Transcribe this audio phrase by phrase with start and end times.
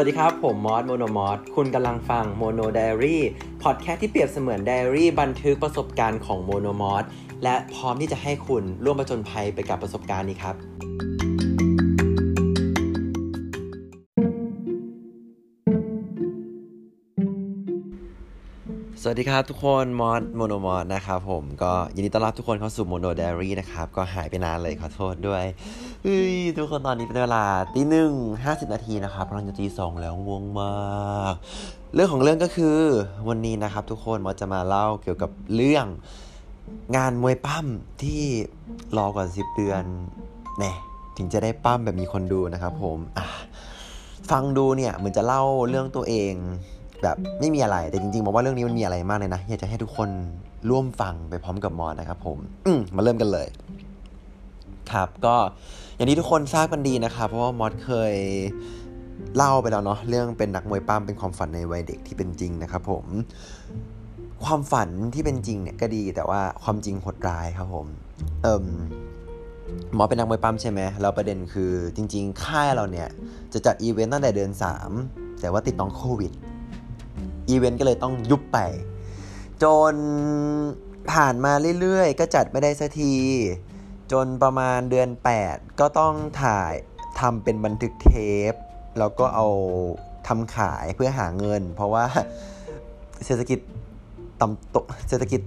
[0.00, 3.22] วัสดีครับ ผมมอสโมโนมอสคุณกำลังฟังโมโนไดอารี่
[3.62, 7.04] พอดแคสต์ที่เปรียบเสมือนไดอารี่บันทึกประสบการณ์ของโมโนมอส
[7.44, 10.54] และพร้อมที่จะให้คุณร่วมประจนภัยไปกับประสบการณ์นี้ครับ
[19.02, 25.44] สวัสดีครับทุกคนมอสโมโนมอสนะครับผมก็ยินดีต้อนรับทุกคนเข้าสู่โมโนไดอารี่นะครับ ก็หายไปนานเลยขอโทษด้วย
[26.02, 27.44] เฮ้ยทุกคนตอนนี้เป็นเวลา
[27.74, 28.12] ตีหนึ่ง
[28.44, 31.34] ห้าสิบนาทีนะครับกำลังจะตีสองแล้วง่วงมาก
[31.94, 32.78] เรื่องของเรื่องก็คือ
[33.28, 35.86] วันนี้นะครับ ทุกคนมอสจะมาเล่าเกี่ยวกับเรื่อง
[36.96, 37.66] งานมวยปั้ม
[38.02, 38.22] ที่
[38.96, 39.82] รอกว่าสิบเดือน
[40.58, 40.72] แน่
[41.16, 43.26] ถึงจะได้ปั้มแบบมีคนดูนะครับ ผมอะ
[44.30, 46.34] ฟังดูเนี่ยเหมือนจะเล่าเรื่องตัวเอง
[47.02, 50.08] แบบไม่มีอะไรแต่จริงๆบอกว่าเรื่องนี้มันมีอะไรมากเลยนะอยากจะให้ทุกคน
[50.70, 53.48] ร่วมฟังไปพร้อมกับมอสนะครับผมอืมมาเริ่มกันเลย
[54.92, 55.36] ครับก็
[55.94, 58.14] อย่างที่ทุกคนทราบกันดีนะครับเพราะว่ามอสเคย
[59.36, 63.04] เล่าไปแล้วเนาะเรื่องเป็นนักมวยปล้ำเป็นความฝันในวัยเด็กที่เป็นจริงนะครับผม
[64.44, 67.86] ความฝันที่เป็นจริงเนี่ยก็ดีแต่ว่าความจริงโหดร้ายครับผม
[68.42, 73.08] เอิ่มมอสเป็นนักมวยปล้ำใช่ไหมแล้วประเด็นคือจริง ๆ ค่ายเราเนี่ย
[73.52, 74.50] จะจัดอีเวนต์ตั้งแต่เดือน
[74.96, 76.32] 3 แต่ว่าติดน้องโควิด
[77.48, 78.58] อีเวนต์ก็เลยต้องยุบไป
[79.62, 79.94] จน
[81.12, 83.14] ผ่านมาเรื่อยๆ ก็จัดไม่ได้สักที
[84.12, 85.08] จนประมาณเดือน
[85.44, 86.72] 8 ก็ต้องถ่าย
[87.20, 88.10] ทำเป็นบันทึกเท
[88.50, 88.52] ป
[88.98, 89.46] แล้วก็เอา
[90.28, 92.04] ทำขายเพื่อหาเงิน เพราะว่า
[93.24, 93.58] เศรษฐกิจ
[94.40, 95.40] ต่ำตกเศรษฐกิจ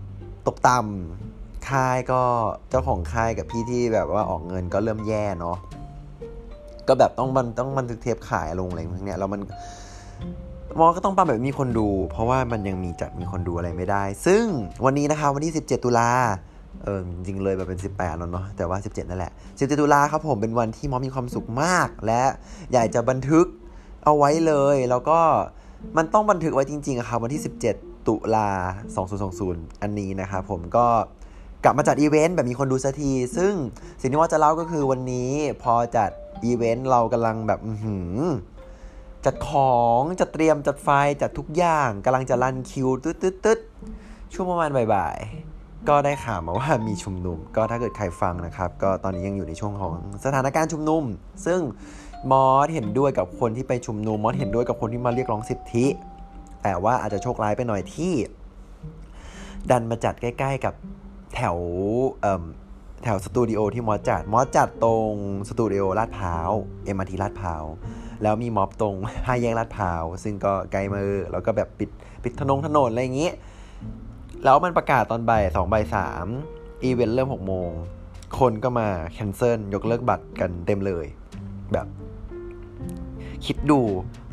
[0.48, 2.22] ตกต่ำค่ายก็
[2.70, 5.58] เจ้าของค่ายกับพี่ที่แบบว่าออกเงินก็เริ่มแย่เนาะ
[6.88, 9.42] ก็แบบต้องบันต้องบันทึกเทปขายลงอะไรพวกเนี้ยแล้วมัน
[10.80, 14.44] มอก็ต้องปั้มแบบมีคนดู เพราะว่ามันยังมีจัดมีคนดูอะไรไม่ได้ ซึ่ง
[14.86, 16.10] วันนี้นะคะวันที่ 17 ตุลา
[16.84, 22.24] เออจริงเลยแบบเป็น 18 แล้วเนาะแต่ว่า 17 นั่นแหละ 17 ตุลาครับผมเป็นวันที่มอมีความสุขมาก และ
[22.74, 23.46] อยากจะบันทึก
[24.06, 25.20] เอาไว้เลย แล้วก็
[25.98, 27.42] มันต้องบันทึกไว้จริงๆอะครับวันที่
[27.74, 28.50] 17 ตุลา
[29.16, 30.88] 2020 อันนี้นะครับผมก็
[31.64, 33.54] กลับมาจัดอีเวนต์แบบมีคนดูสักที ซึ่ง
[34.02, 35.32] สิ่งที่ว่าจะเล่าก็คือวันนี้
[35.64, 36.10] พอจัด
[36.46, 38.20] อีเวนต์เรากำลังแบบ อือหือ
[39.26, 40.90] จัดของจัดเตรียมจัดไฟ
[41.22, 43.60] จัดทุกอย่างกำลังจะรันคิวตึ๊ดตึ๊ดตึ๊ด
[44.34, 49.94] ช่วงประมาณบ่ายๆ ก็ได้ข่าวมาว่ามีชุมนุม ก็ถ้าเกิดใครฟังนะครับ ก็ตอนนี้ยังอยู่ในช่วงของ
[50.26, 51.04] สถานการณ์ชุมนุม
[51.46, 51.60] ซึ่ง
[52.32, 55.86] มอสเห็นด้วยกับคนที่ไปชุมนุมมอสเห็นด้วยกับคนที่มาเรียกร้องสิทธิ
[56.64, 58.14] แต่ว่าอาจจะโชคร้ายไปหน่อยที่
[59.72, 60.74] ดันมาจัดใกล้ ๆ กับ
[61.36, 61.58] แถว
[62.22, 62.44] เอ่ม
[63.04, 65.14] แถวสตูดิโอที่มอสจัดมอสจัดตรง
[65.50, 66.52] สตูดิโอลาดพร้าว
[66.86, 67.64] MRT ลาดพร้าว
[68.24, 68.96] แล้วมีม็อบตรง
[69.26, 71.90] ห้าแยกลาดพร้าว ซึ่งก็ใกล้มากแล้วก็แบบปิด
[72.24, 73.32] ปิดถนนถนนอะไรอย่างงี้
[74.44, 76.28] แล้วมันประกาศตอนบ่ายสองบ่ายสาม
[76.84, 77.70] อีเวนต์เริ่มหกโมง
[78.40, 81.06] คนก็มา cancel ยกเลิกบัตรกันเต็มเลย
[81.74, 81.88] แบบ
[83.46, 83.80] คิดดู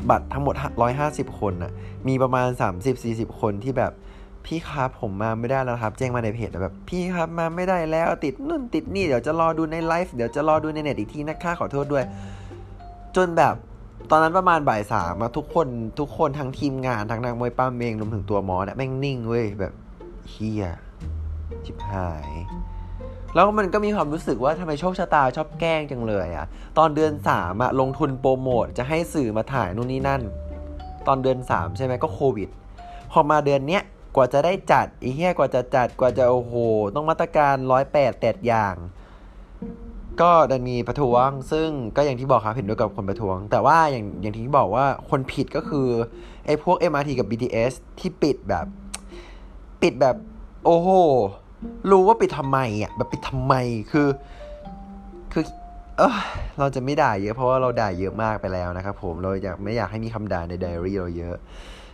[0.09, 0.55] บัตรทั้งหมด
[0.97, 1.71] 150 คนน่ะ
[2.07, 2.47] มีประมาณ
[2.93, 3.91] 30-40 คนที่แบบ
[4.45, 12.03] พี่ครับผมมาไม่ได้แล้วครับ แจ้งมาในเพจแบบ พี่ครับมาไม่ได้แล้วติดนู่นติดนี่เดี๋ยวจะรอดูในไลฟ์เดี๋ยวจะรอดูในเน็ตอีกทีนะคะขอโทษด้วย
[13.15, 13.55] จนแบบ
[14.09, 15.67] ตอนนั้นประมาณบ่ายสามอะทุกคน
[15.99, 19.73] ทุกคนทั้งทีมงานทั้งนางมวยป้ามเองรวมถึงตัวมอสเนี่ยแม่งนิ่งเว้ยแบบ
[20.29, 20.65] เฮีย
[21.65, 22.31] ชิบหาย
[23.35, 26.45] แล้วมันก็มีความรู้สึกว่าทำไมโชคชะตาชอบแกล้งจังเลยอะ
[26.77, 30.21] ตอนเดือนสามอะลงทุนโปรโมทจะให้สื่อมาถ่ายนู่นนี่นั่น
[31.07, 32.49] ตอนเดือนสามใช่ไหมก็โควิด
[33.11, 33.83] พอมาเดือนเนี้ย
[34.15, 36.53] กว่าจะได้จัดอีเหี้ยกว่าจะจัดกว่าจะโอ้โห
[36.95, 38.75] ต้องมาตรการร้อยแปดแปดอย่าง
[40.21, 45.87] ก็ดันมีประท้วง ซึ่งก็อย่างที่บอกครับเห็นด้วยกับคนประท้วง แต่ว่าอย่างอย่างที่บอกว่าคนผิดก็คือ
[46.45, 48.65] ไอ้พวก MRT กับ BTS ที่ปิดแบบ
[49.81, 50.15] ปิดแบบ
[50.65, 50.89] โอ้โห
[51.91, 53.53] รู้ว่าปิดทำไมอะแบบปิดทำไม
[53.91, 54.07] คือ
[55.33, 55.43] คือ
[55.97, 56.15] เออ
[56.59, 61.35] เราจะไม่ด่าเยอะเพราะว่าเราด่าเยอะมากไปแล้วนะครับผมเราอยากไม่อยากให้มีคำด่าในไดอารี่เราเยอะ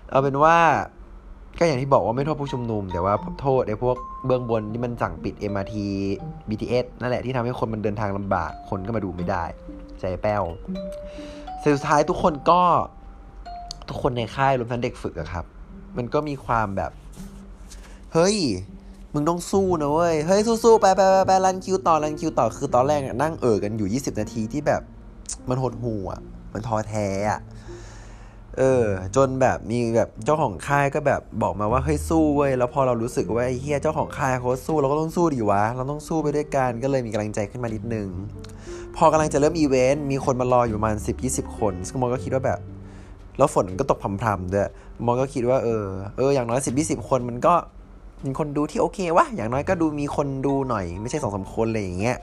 [0.09, 0.58] เอาเป็นว่า
[1.59, 5.75] ก็อย่างที่บอกว่าไม่โทษผู้ชุมนุม แต่ว่าโทษไอ้พวกเบื้องบนที่มันสั่งปิด MRT
[6.49, 9.43] BTS นั่นแหละที่ทำให้คนมันเดินทางลำบาก คนก็มาดูไม่ได้
[9.99, 10.43] ใจแป้ว
[11.75, 12.61] สุดท้ายทุกคนก็
[13.90, 15.46] ทุกคนในค่ายรวมทั้งเด็กฝึกอะครับ
[15.97, 16.91] มันก็มีความแบบ
[18.13, 18.37] เฮ้ย
[19.13, 24.81] มึงต้องสู้นะเว้ย เฮ้ยสู้ๆไปไปไปไปรันคิวต่อรันคิวต่อคือตอนแรกนั่งเอ่อกันอยู่ 20 นาทีที่แบบ
[25.49, 26.19] มันหดหูอะ
[26.53, 27.40] มันท้อแท้อะ
[28.57, 28.84] เออ
[29.16, 38.07] จนแบบมีแบบเจ้าของค่ายก็แบบบอกมาว่าเฮ้ยสู้เว้ยแล้วพอเรารู้สึกว่าไอ้เฮียเจ้าของค่ายเขาสู้เราก็ต้องสู้ดิวะ เราต้องสู้ไปด้วยกันก็เลยมีกำลังใจขึ้นมานิดนึง
[38.96, 40.96] พอกำลังจะเริ่มอีเวนต์มีคนมารออยู่ประมาณ
[41.28, 42.59] 10-20 คนซึ่งมอก็คิดว่าแบบ
[43.37, 44.69] แล้วฝนก็ตกพรำๆด้วย
[45.05, 45.85] มอก็คิดว่าเออ
[46.17, 47.53] เอออย่างน้อย10-20 คนมันก็
[48.25, 52.17] มีคนดูที่โอเควะอย่างน้อยก็ดูมีคนดูหน่อย ไม่ใช่สองสามคนอะไรอย่างเงี้ย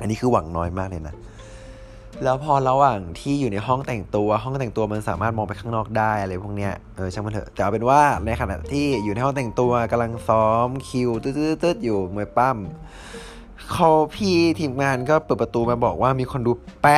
[0.00, 1.14] อันนี้คือหวังน้อยมากเลยนะ
[2.24, 12.56] แล้วพอระหว่างที่อยู่ในห้องแต่งตัว ห้องแต่งตัวมันสามารถมองไปข้างนอกได้อะไรพวกเนี้ยเออช่างมันเถอะแต่เอาเป็นว่าในขณะที่อยู่ในห้องแต่งตัวกำลังซ้อมคิวตืดๆอยู่มวยปั้ม
[13.72, 16.52] เขาพี่ทีมงานก็เปิดประตูมาบอกว่ามีคนดู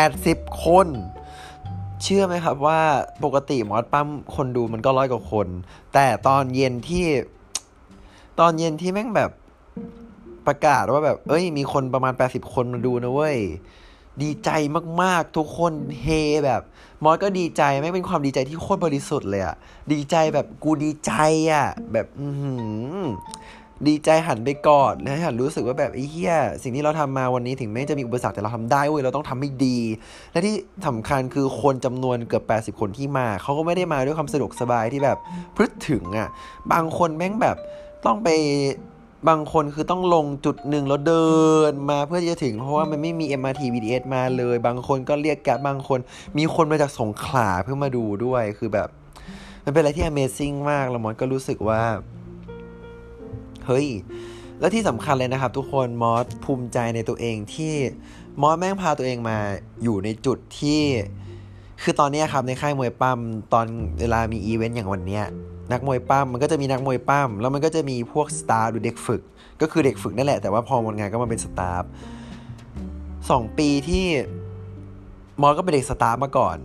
[0.08, 0.88] 80 คน
[2.02, 2.80] เชื่อไหมครับว่า
[3.24, 5.46] ปกติมอสปั้มคนดูมันก็ร้อยกว่าคน
[5.94, 7.04] แต่ตอนเย็นที่
[8.40, 9.30] ตอนเย็นที่แม่งแบบ
[10.46, 13.38] ประกาศว่าแบบ เอ้ย มีคนประมาณ 80 คนมาดูนะเว้ย
[14.23, 14.50] ดีใจ
[15.03, 16.06] มากๆ ทุกคนเฮ
[16.44, 16.62] แบบ
[17.05, 19.56] มอสก็ดีใจไม่เป็นความดีใจที่โคตรบริสุทธิ์เลยอะ
[19.93, 21.12] ดีใจแบบกูดีใจ
[21.53, 22.26] อะแบบอื
[23.88, 29.79] ดีใจหันไปกอดแล้วหันรู้สึกว่าแบบไอ้เหี้ยสิ่งที่เราทำมาวันนี้ถึงแม้จะมีอุปสรรคแต่เราทำได้เว้ยเราต้องทำให้ดี
[30.32, 30.55] และที่
[30.87, 35.19] สำคัญคือคนจำนวนเกือบ 80 คนที่มาเขาก็ไม่ได้มาด้วยความสะดวกสบายที่แบบ
[35.56, 36.29] พลึดถึงอะ่ะ
[36.73, 37.56] บางคนแม่งแบบ
[38.06, 38.29] ต้องไป
[39.28, 41.30] บางคนคือต้องลงจุดหนึ่งแล้วเดิ
[41.70, 45.98] นมาเพื่อจะถึง เพราะว่ามันไม่มี MRT BTS มาเลย บางคนก็เรียกแก๊บบางคน
[46.38, 48.88] มีคนมาจากสงขลาเพื่อมาดูด้วยคือแบบ
[49.64, 51.82] มันเป็นอะไรที่ Amazing มากแล้วมอนก็รู้สึกว่า
[53.66, 53.88] เฮ้ย
[54.60, 57.74] แล้วที่สำคัญเลยนะครับ ทุกคนมอสภูมิใจในตัวเองที่
[58.40, 59.38] มอสแม่งพาตัวเองมา
[59.82, 60.82] อยู่ในจุดที่
[61.82, 63.19] คือตอนนี้ครับในค่ายมวยปล้ำ
[63.52, 63.66] ตอน
[63.98, 65.24] เวลามีอีเวนต์อย่างวันเนี้ย
[65.70, 69.23] นักมวยปล้ำมันก็จะมีนักมวยปล้ำแล้วมันก็จะมีพวก staff หรือเด็กฝึก
[69.61, 71.84] ก็คือเด็กฝึกนั่นแหละแต่ว่าพอวันงานก็มาเป็น staff
[73.31, 74.06] สองปีที่
[75.41, 76.56] มอสก็เป็นเด็ก staff มาก่อน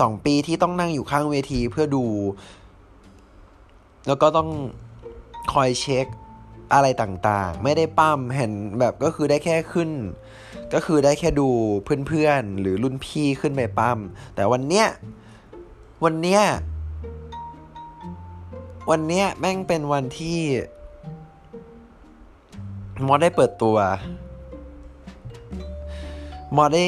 [0.00, 2.04] สองปีที่ต้องนั่งอยู่ข้างเวทีเพื่อดู
[4.06, 4.48] แล้วก็ต้อง
[5.52, 6.06] คอยเช็ค
[6.74, 9.90] อะไรต่างๆ ไม่ได้ปล้ำเห็นแบบก็คือได้แค่ขึ้น
[10.74, 11.48] ก็คือได้แค่ดู
[12.08, 13.98] เพื่อนๆ หรือรุ่นพี่ขึ้นไปปั้ม
[14.34, 14.86] แต่วันเนี้ย
[16.04, 16.42] วันเนี้ย
[18.90, 20.40] วันเนี้ยแม่งเป็นวันที่
[23.06, 23.76] มอได้เปิดตัว
[26.56, 26.84] มอได้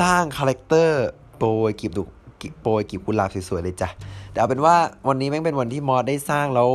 [0.00, 2.04] สร้างคาแรคเตอร์โปรยกีบดุ
[2.60, 3.88] โปรยกีบกุหลาบสวยๆเลยจ้ะ
[4.30, 4.76] แต่เอาเป็นว่า
[5.08, 6.70] วันนี้แม่งเป็นวันที่มอได้สร้างแล้ว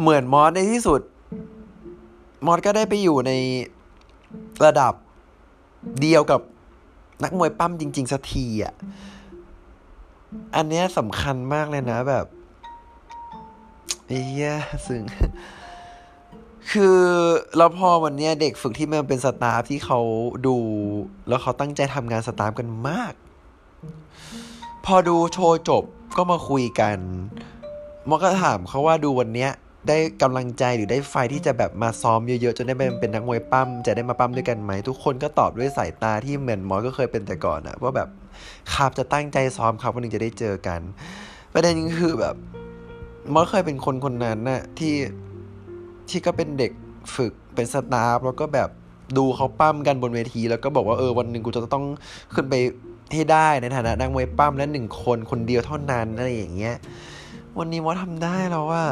[0.00, 1.00] เหมือนมอสในที่สุด
[2.46, 3.32] มอสก็ได้ไปอยู่ใน
[4.64, 4.92] ระดับ
[6.00, 6.40] เดียวกับ
[7.24, 8.74] นักมวยปั้มจริง ๆสักทีอะ
[10.56, 12.26] อันเนี้ยสำคัญมากเลยนะแบบ
[14.08, 14.44] เอ้ย
[14.86, 15.00] ซึ่ง
[16.70, 16.98] คือ
[17.56, 20.00] แล้วพอวันเนี้ยเด็กฝึกที่มันเป็นสตาฟที่เขา
[20.46, 20.56] ดู
[21.28, 23.14] แล้วเขาตั้งใจทำงานสตาฟกันมาก
[24.84, 25.84] พอดูโชว์จบ
[26.16, 26.98] ก็มาคุยกัน
[28.08, 29.50] มอก็ถามเขาว่าดูวันเนี้ย
[29.88, 38.08] ได้กำลังใจหรือได้ไฟที่จะแบบมาซ้อมเยอะๆจนได้เป็นเป็นนักมวยปั้มจะได้มาปั้มด้วยกันไหม ทุกคนก็ตอบด้วยสายตาที่เหมือนมอสก็เคยเป็นแต่ก่อนอะว่าแบบ
[38.74, 40.80] ครับจะตั้งใจซ้อมครับวันนึงจะได้เจอกัน
[41.52, 42.36] ประเด็นคือแบบ
[43.34, 44.94] มอสเคยเป็นคนคนนั้นน่ะที่
[46.08, 46.72] ที่ก็เป็นเด็ก
[47.16, 48.68] ฝึกเป็นสตาฟแล้วก็แบบ
[49.16, 51.84] ดูเขาปั้มกันบนเวที แล้วก็บอกว่าเออวันหนึ่งกูจะต้อง
[52.34, 52.54] ขึ้นไป
[53.12, 56.76] ให้ได้ในฐานะนักมวยปั้มและหนึ่งคนคนเดียวเท่านั้นอะไรอย่างเงี้ย
[57.58, 58.84] วันนี้มอสทำได้แล้วว่า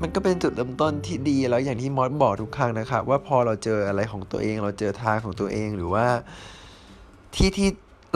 [0.00, 6.06] มันก็เป็นจุดเริ่มต้นที่ดีแล้วอย่างที่มอสบอกทุกครั้งนะครับว่าพอเราเจออะไรของตัวเอง เราเจอทางของตัวเองหรือว่า
[7.36, 7.68] ที่ที่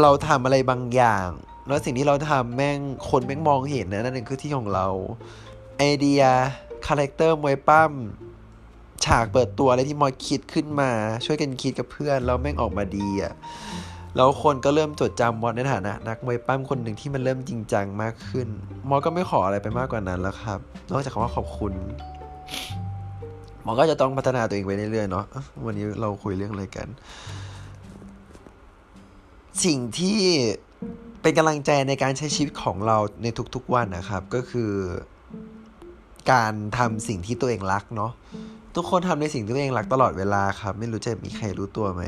[0.03, 1.29] เราทำอะไรบางอย่าง
[1.69, 2.79] แล้วสิ่งที่เราทำแม่ง
[3.11, 4.87] คนแม่งมองเห็นนะนั่นเองคือที่ของเรา
[5.79, 6.23] ไอเดีย
[6.87, 7.93] character มวยปั้ำ
[9.05, 10.91] ฉากเปิดตัวอะไรที่มอสคิดขึ้นมา
[11.25, 13.33] ช่วยกันคิดกับเพื่อนแล้วแม่งออกมาดีอะ่ะ
[14.17, 18.49] แล้วคนก็เริ่มจดจำมอสในฐานะ นักมวยปล้ำคนหนึ่งที่มันเริ่มจริงจังมากขึ้น
[18.89, 20.59] มอสก็ไม่ขออะไรไปมากกว่านั้นแล้วครับ
[20.91, 21.73] นอกจากคำว่าขอบคุณ
[23.65, 25.25] มอสก็จะต้องพัฒนาตัวเองไปเรื่อยๆเนาะ
[25.67, 26.89] วันนี้เราคุยเรื่องอะไรกัน
[29.65, 30.21] สิ่งที่
[31.23, 34.73] เป็นกำลังใจในการใช้ชีวิตของเราในทุกๆวันนะครับ ก็คือ
[36.33, 38.13] การทำสิ่งที่ตัวเองรักเนาะ
[38.75, 42.03] ทุกคนทำในสิ่งที่ตัวเองรักตลอดเวลาครับ ไม่รู้จะมีใครรู้ตัวไหม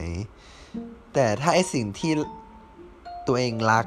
[1.15, 2.13] แต่ถ้าไอสิ่งที่
[3.27, 3.87] ตัวเองรัก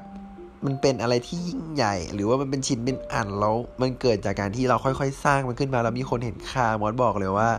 [0.65, 7.49] มันเป็นอะไรที่ยิ่งใหญ่ หรือว่ามันเป็นชิ้นเป็นอันแล้ว มันเกิดจากการที่เราค่อยๆ สร้างมันขึ้นมาแล้วมีคนเห็นค่ามอสบอกเลยว่า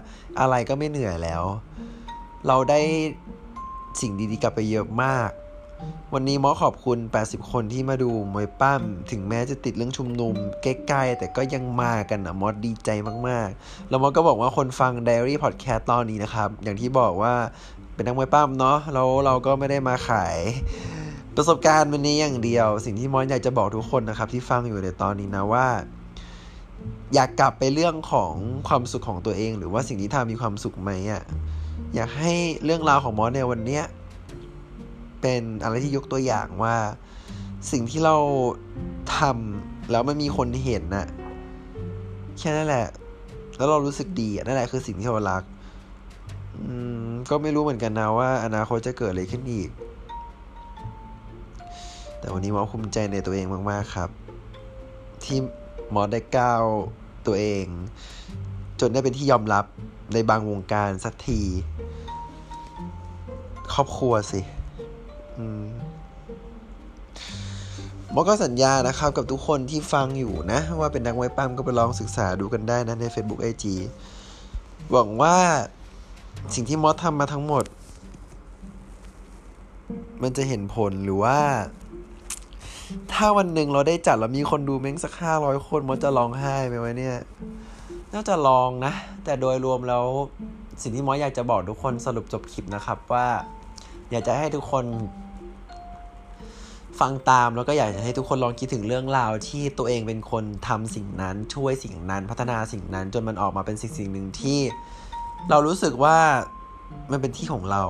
[0.40, 1.42] อะไรก็ไม่เหนื่อยแล้ว
[2.47, 2.80] เราได้
[4.00, 5.30] สิ่งดีๆกลับไปเยอะมาก
[6.15, 12.91] วันนี้มอขอบคุณ 80 คนที่มาดูมวยปั้ม ถึงแม้จะติดเรื่องชุมนุมใกล้ๆ แต่ก็ยังมากันอะมอสดีใจ
[13.29, 17.35] มากๆ แล้วมอก็บอกว่าคนฟัง Diary Podcast ตอนนี้นะครับ อย่างที่บอกว่า
[17.95, 20.39] เป็นนักมวยปั้มเนาะแล้วเราก็ไม่ได้มาขาย
[21.37, 25.67] ประสบการณ์วันนี้อย่างเดียว สิ่งที่มอนอยากจะบอกทุกคนนะครับ ที่ฟังอยู่ในตอนนี้นะว่า
[27.15, 28.33] อยากกลับไปเรื่องของ
[28.69, 31.23] ความสุขของตัวเอง หรือว่าสิ่งที่ทำมีความสุขไหมอะ่ะ
[31.95, 32.33] อยากให้
[32.65, 33.85] เรื่องราวของมอสในวันเนี้ย
[35.21, 36.77] เป็นอะไรที่ยกตัวอย่างว่า
[37.73, 38.17] สิ่งที่เรา
[39.17, 41.07] ทำแล้วไม่มีคนเห็นน่ะ
[42.39, 42.87] แค่นั้นแหละ
[43.57, 45.43] แล้วเรารู้สึกดีนั่นแหละคือสิ่งที่เรารัก
[47.31, 49.71] ก็ไม่รู้เหมือนกันนะว่า อนาคตจะเกิดอะไรขึ้นอีก
[52.19, 54.11] แต่วันนี้มอสภูมิใจในตัวเองมากๆครับ
[55.25, 55.39] ที่
[55.95, 56.62] มอสได้ก้าว
[57.27, 57.65] ตัวเอง
[58.81, 59.65] จนได้เป็นที่ยอมรับ
[60.12, 61.41] ในบางวงการสักที
[63.73, 64.41] ครอบครัวสิ
[65.39, 65.65] อืม
[68.21, 73.65] อก็สัญญานะครับกับทุกคนที่ฟังอยู่นะ ว่าเป็นนักมวยปั้มก็ไปลองศึกษาดูกันได้นะใน Facebook IG
[74.91, 75.37] หวังว่า
[76.55, 77.65] สิ่งที่มอสทำมาทั้งหมด
[80.23, 81.39] มันจะเห็นผลหรือว่า
[83.13, 87.17] ถ้าวันหนึ่งเราได้จัดแล้วมีคนดูแม่งสักห้าร้อยคนมอสจะร้องไห้ไหมวะเนี่ย
[88.13, 88.93] น่าจะลองนะ
[89.25, 90.05] แต่โดยรวมแล้ว
[90.83, 93.27] สิ่งที่มอสอยากจะบอกทุกคนสรุปจบคลิปนะครับว่า
[94.11, 94.85] อยากจะให้ทุกคน
[97.00, 104.61] ฟังตามแล้วก็อยากจะให้ทุกคนลองคิดถึงเรื่องราวที่ตัวเองเป็นคนทำสิ่งนั้นช่วยสิ่งนั้นพัฒนาสิ่งนั้น จนมันออกมาเป็นสิ่งสิ่งหนึ่งที่
[105.50, 106.17] เรารู้สึกว่า
[107.11, 107.85] มันเป็นที่ของเรา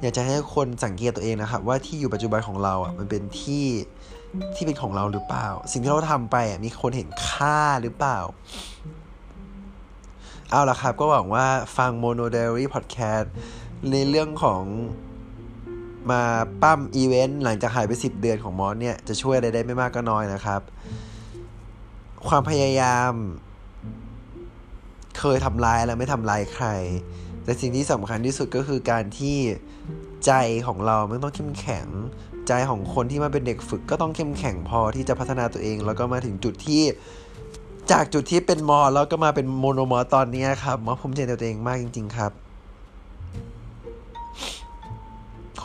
[0.00, 3.66] อยากจะให้คนสังเกตตัวเองนะครับ ว่าที่อยู่ปัจจุบันของเราอะมันเป็นที่
[4.54, 8.18] ที่เป็นของเราหรือเปล่า สิ่งที่เราทำไปอะมีคนเห็นค่าหรือเปล่า
[10.50, 11.46] เอาละครับก็หวังว่า
[11.76, 13.26] ฟัง Mono Diary Podcast
[13.90, 14.62] ในเรื่องของ
[16.10, 16.22] มา
[16.62, 20.60] ปั้มอีเวนต์หลังจากหายไป 10 เดือนของมอสเนี่ย จะช่วยอะไรได้ไม่มากก็น้อยนะครับ
[22.28, 23.12] ความพยายาม
[25.18, 26.66] เคยทำลายแล้วไม่ทำลายใคร
[27.44, 29.38] แต่สิ่งที่สำคัญที่สุดก็คือการที่
[30.26, 30.32] ใจ
[30.66, 31.86] ของเราไม่ต้องเข้มแข็ง
[32.48, 36.82] ใจของคนที่มาเป็นเด็กฝึกก็ต้องเข้มแข็งพอที่จะพัฒนาตัวเอง แล้วก็มาถึงจุดที่
[37.92, 42.32] จากจุดที่เป็นมอแล้วก็มาเป็นโมโนมอตอนนี้ครับมอภูมิใจในตัวเองมากจริง ๆ ครับ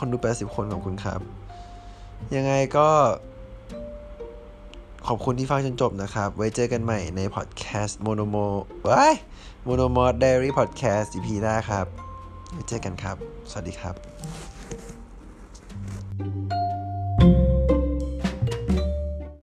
[0.00, 1.20] คนดู 80 คนขอบคุณครับ
[2.36, 2.88] ยังไงก็
[5.06, 8.36] ขอบคุณที่ฟังจนจบนะครับ ไว้เจอกันใหม่ในพอดแคสต์โมโนโม
[8.88, 9.14] ว้าย
[9.64, 11.86] โมโนมอส Diary Podcast EP หน้าครับ
[12.52, 13.16] ไว้เจอกันครับ
[13.50, 13.94] สวัสดีครับ